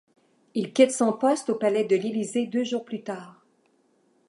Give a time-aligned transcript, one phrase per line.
[0.55, 3.45] Il quitte son poste au palais de l'Élysée deux jours plus tard.